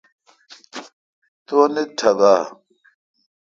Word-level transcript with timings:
تو 1.45 1.53
انیت 1.63 1.89
ٹھوکہ۔ 1.97 2.33